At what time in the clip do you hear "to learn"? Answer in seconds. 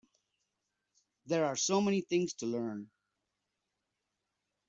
2.37-2.89